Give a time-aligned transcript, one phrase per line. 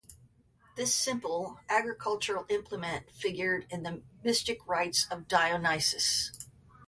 [0.77, 6.31] This simple agricultural implement figured in the mystic rites of Dionysus.